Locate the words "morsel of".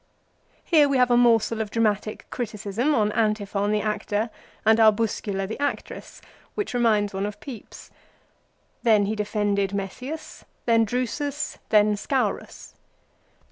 1.15-1.69